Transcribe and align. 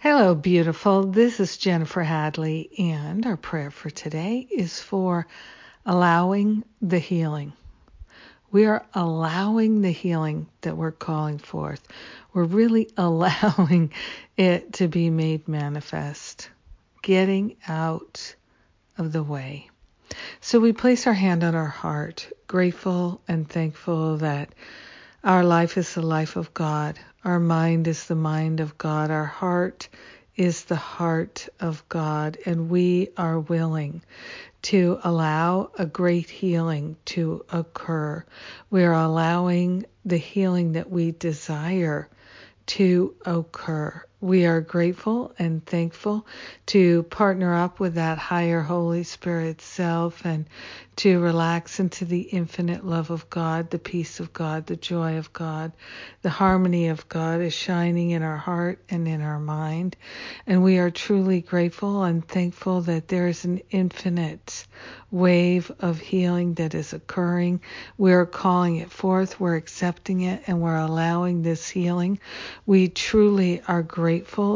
Hello, 0.00 0.32
beautiful. 0.32 1.02
This 1.02 1.40
is 1.40 1.56
Jennifer 1.56 2.04
Hadley, 2.04 2.70
and 2.78 3.26
our 3.26 3.36
prayer 3.36 3.72
for 3.72 3.90
today 3.90 4.46
is 4.48 4.78
for 4.78 5.26
allowing 5.84 6.62
the 6.80 7.00
healing. 7.00 7.52
We 8.52 8.66
are 8.66 8.86
allowing 8.94 9.82
the 9.82 9.90
healing 9.90 10.46
that 10.60 10.76
we're 10.76 10.92
calling 10.92 11.38
forth. 11.38 11.82
We're 12.32 12.44
really 12.44 12.88
allowing 12.96 13.92
it 14.36 14.74
to 14.74 14.86
be 14.86 15.10
made 15.10 15.48
manifest, 15.48 16.48
getting 17.02 17.56
out 17.66 18.36
of 18.98 19.12
the 19.12 19.24
way. 19.24 19.68
So 20.40 20.60
we 20.60 20.72
place 20.72 21.08
our 21.08 21.12
hand 21.12 21.42
on 21.42 21.56
our 21.56 21.66
heart, 21.66 22.30
grateful 22.46 23.20
and 23.26 23.48
thankful 23.48 24.18
that 24.18 24.50
our 25.24 25.44
life 25.44 25.76
is 25.76 25.94
the 25.94 26.02
life 26.02 26.36
of 26.36 26.54
God. 26.54 26.98
Our 27.24 27.40
mind 27.40 27.88
is 27.88 28.06
the 28.06 28.14
mind 28.14 28.60
of 28.60 28.78
God. 28.78 29.10
Our 29.10 29.24
heart 29.24 29.88
is 30.36 30.64
the 30.64 30.76
heart 30.76 31.48
of 31.58 31.86
God. 31.88 32.38
And 32.46 32.70
we 32.70 33.08
are 33.16 33.40
willing 33.40 34.02
to 34.62 35.00
allow 35.02 35.72
a 35.76 35.86
great 35.86 36.30
healing 36.30 36.96
to 37.06 37.44
occur. 37.50 38.24
We 38.70 38.84
are 38.84 38.92
allowing 38.92 39.86
the 40.04 40.16
healing 40.16 40.72
that 40.72 40.90
we 40.90 41.10
desire 41.10 42.08
to 42.66 43.14
occur. 43.24 44.04
We 44.20 44.46
are 44.46 44.60
grateful 44.60 45.32
and 45.38 45.64
thankful 45.64 46.26
to 46.66 47.04
partner 47.04 47.54
up 47.54 47.78
with 47.78 47.94
that 47.94 48.18
higher 48.18 48.62
Holy 48.62 49.04
Spirit 49.04 49.60
self 49.60 50.24
and 50.24 50.46
to 50.96 51.20
relax 51.20 51.78
into 51.78 52.04
the 52.04 52.22
infinite 52.22 52.84
love 52.84 53.10
of 53.10 53.30
God, 53.30 53.70
the 53.70 53.78
peace 53.78 54.18
of 54.18 54.32
God, 54.32 54.66
the 54.66 54.74
joy 54.74 55.18
of 55.18 55.32
God, 55.32 55.70
the 56.22 56.30
harmony 56.30 56.88
of 56.88 57.08
God 57.08 57.40
is 57.40 57.54
shining 57.54 58.10
in 58.10 58.24
our 58.24 58.36
heart 58.36 58.82
and 58.90 59.06
in 59.06 59.22
our 59.22 59.38
mind. 59.38 59.96
And 60.48 60.64
we 60.64 60.78
are 60.78 60.90
truly 60.90 61.40
grateful 61.40 62.02
and 62.02 62.26
thankful 62.26 62.80
that 62.80 63.06
there 63.06 63.28
is 63.28 63.44
an 63.44 63.60
infinite 63.70 64.66
wave 65.12 65.70
of 65.78 66.00
healing 66.00 66.54
that 66.54 66.74
is 66.74 66.92
occurring. 66.92 67.60
We're 67.96 68.26
calling 68.26 68.76
it 68.76 68.90
forth, 68.90 69.38
we're 69.38 69.54
accepting 69.54 70.22
it, 70.22 70.42
and 70.48 70.60
we're 70.60 70.76
allowing 70.76 71.42
this 71.42 71.68
healing. 71.68 72.18
We 72.66 72.88
truly 72.88 73.62
are 73.68 73.84
grateful 73.84 74.07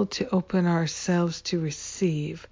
to 0.07 0.29
open 0.31 0.67
ourselves 0.67 1.43
to 1.43 1.61
receive. 1.61 2.47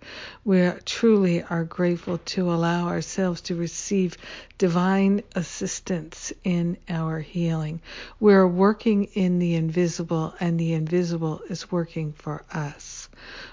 We 0.45 0.71
truly 0.85 1.43
are 1.43 1.65
grateful 1.65 2.19
to 2.19 2.53
allow 2.53 2.89
ourselves 2.89 3.41
to 3.43 3.55
receive 3.55 3.71
receive 3.91 4.17
divine 4.59 5.23
assistance 5.35 6.33
in 6.45 6.77
our 6.89 7.21
healing. 7.21 7.81
We're 8.19 8.47
working 8.47 9.05
in 9.15 9.39
the 9.39 9.55
invisible, 9.55 10.35
and 10.39 10.59
the 10.59 10.75
invisible 10.75 11.41
is 11.49 11.73
working 11.73 12.13
for 12.13 12.45
us. 12.53 13.00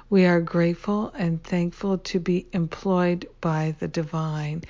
We 0.09 0.25
are 0.25 0.39
grateful 0.39 1.11
and 1.17 1.43
thankful 1.43 1.97
to 1.97 2.19
be 2.19 2.47
employed 2.53 3.27
by 3.41 3.75
the 3.79 3.89
divine. 3.89 4.63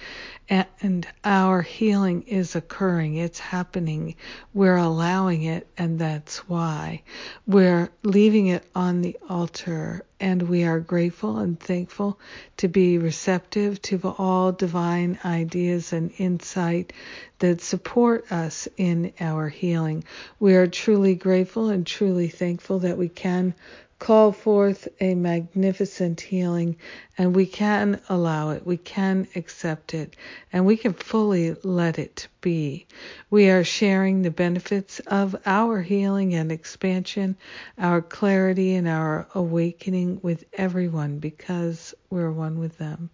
And 0.49 1.05
our 1.23 1.61
healing 1.61 2.23
is 2.23 2.55
occurring. 2.55 3.17
It's 3.17 3.37
happening. 3.39 4.15
We're 4.53 4.77
allowing 4.77 5.43
it, 5.43 5.67
and 5.77 5.99
that's 5.99 6.47
why. 6.47 7.03
We're 7.45 7.89
leaving 8.03 8.47
it 8.47 8.63
on 8.73 9.01
the 9.01 9.17
altar, 9.29 10.05
and 10.19 10.41
we 10.43 10.63
are 10.63 10.79
grateful 10.79 11.37
and 11.37 11.59
thankful 11.59 12.17
to 12.57 12.67
be 12.67 12.97
receptive 12.97 13.81
to 13.83 14.15
all 14.17 14.53
divine 14.53 15.19
ideas 15.25 15.93
and 15.93 16.11
insight 16.17 16.93
that 17.39 17.61
support 17.61 18.31
us 18.31 18.67
in 18.77 19.13
our 19.19 19.49
healing. 19.49 20.03
We 20.39 20.55
are 20.55 20.67
truly 20.67 21.13
grateful 21.15 21.69
and 21.69 21.85
truly 21.85 22.29
thankful 22.29 22.79
that 22.79 22.97
we 22.97 23.09
can 23.09 23.53
call 23.99 24.31
forth 24.31 24.87
a 24.99 25.15
magnificent 25.15 26.21
healing, 26.21 26.77
and 27.17 27.35
we 27.35 27.45
can 27.45 27.99
allow 28.09 28.51
it, 28.51 28.65
we 28.65 28.77
can 28.77 29.27
accept 29.35 29.93
it, 29.93 30.15
and 30.53 30.65
we 30.65 30.77
can 30.77 30.93
fully 30.93 31.55
let 31.63 31.97
it 31.97 32.27
be. 32.41 32.85
We 33.29 33.49
are 33.49 33.63
sharing 33.63 34.21
the 34.21 34.31
benefits 34.31 34.99
of 35.07 35.35
our 35.45 35.81
healing 35.81 36.35
and 36.35 36.51
expansion, 36.51 37.37
our 37.77 38.01
clarity 38.01 38.75
and 38.75 38.87
our 38.87 39.27
awakening 39.33 40.19
with 40.21 40.43
everyone 40.53 41.19
because 41.19 41.95
we're 42.09 42.31
one 42.31 42.59
with 42.59 42.77
them. 42.77 43.09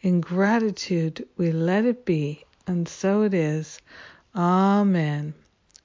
In 0.00 0.20
gratitude, 0.20 1.26
we 1.36 1.52
let 1.52 1.84
it 1.84 2.04
be, 2.04 2.44
and 2.66 2.88
so 2.88 3.22
it 3.22 3.34
is. 3.34 3.80
Amen. 4.34 5.34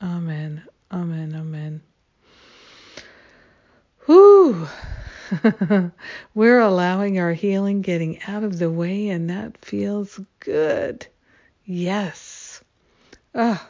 Amen. 0.01 0.63
Amen. 0.91 1.35
Amen. 1.35 1.81
Whew. 4.45 4.67
We're 6.35 6.59
allowing 6.59 7.17
our 7.17 7.33
healing 7.33 7.81
getting 7.81 8.21
out 8.27 8.43
of 8.43 8.59
the 8.59 8.69
way, 8.69 9.09
and 9.09 9.27
that 9.31 9.57
feels 9.57 10.19
good. 10.39 11.07
Yes. 11.65 12.61
Ah. 13.33 13.67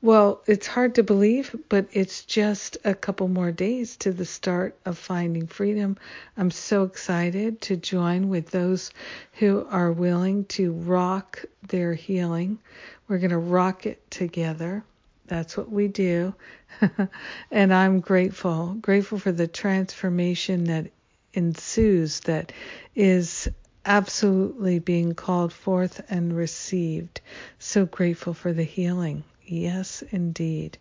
Well, 0.00 0.44
it's 0.46 0.68
hard 0.68 0.94
to 0.94 1.02
believe, 1.02 1.56
but 1.68 1.88
it's 1.92 2.24
just 2.24 2.78
a 2.84 2.94
couple 2.94 3.26
more 3.26 3.50
days 3.50 3.96
to 3.96 4.12
the 4.12 4.24
start 4.24 4.78
of 4.84 4.96
Finding 4.96 5.48
Freedom. 5.48 5.96
I'm 6.36 6.52
so 6.52 6.84
excited 6.84 7.60
to 7.62 7.76
join 7.76 8.28
with 8.28 8.50
those 8.50 8.92
who 9.40 9.66
are 9.68 9.90
willing 9.90 10.44
to 10.56 10.72
rock 10.72 11.44
their 11.66 11.94
healing. 11.94 12.60
We're 13.08 13.18
going 13.18 13.30
to 13.30 13.38
rock 13.38 13.86
it 13.86 14.08
together. 14.08 14.84
That's 15.30 15.56
what 15.56 15.70
we 15.70 15.86
do. 15.86 16.34
and 17.52 17.72
I'm 17.72 18.00
grateful, 18.00 18.74
grateful 18.80 19.20
for 19.20 19.30
the 19.30 19.46
transformation 19.46 20.64
that 20.64 20.90
ensues, 21.32 22.18
that 22.20 22.52
is 22.96 23.48
absolutely 23.86 24.80
being 24.80 25.14
called 25.14 25.52
forth 25.52 26.04
and 26.10 26.36
received. 26.36 27.20
So 27.60 27.86
grateful 27.86 28.34
for 28.34 28.52
the 28.52 28.64
healing. 28.64 29.22
Yes, 29.46 30.02
indeed. 30.10 30.78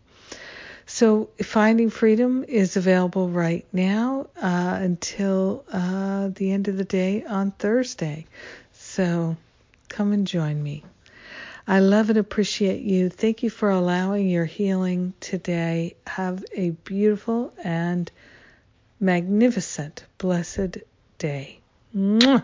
So, 0.88 1.30
Finding 1.44 1.92
Freedom 1.92 2.44
is 2.48 2.76
available 2.76 3.30
right 3.30 3.68
now 3.72 4.30
uh, 4.36 4.80
until 4.81 5.64
uh, 5.72 6.30
the 6.30 6.52
end 6.52 6.68
of 6.68 6.78
the 6.78 6.86
day 6.86 7.24
on 7.24 7.52
Thursday. 7.52 8.26
So, 8.74 9.38
come 9.90 10.12
and 10.12 10.26
join 10.26 10.64
me. 10.64 10.84
I 11.69 11.81
love 11.81 12.09
and 12.09 12.18
appreciate 12.18 12.81
you. 12.81 13.09
Thank 13.09 13.44
you 13.44 13.52
for 13.52 13.69
allowing 13.69 14.28
your 14.28 14.46
healing 14.46 15.13
today. 15.19 15.96
Have 16.07 16.44
a 16.52 16.72
beautiful 16.72 17.53
and 17.63 18.12
magnificent, 19.00 20.03
blessed 20.18 20.80
day. 21.19 21.59
Mwah! 21.96 22.44